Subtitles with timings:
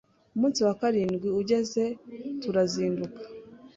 [0.35, 1.83] Umusi wa karindwi ugeze
[2.41, 3.21] turazinduka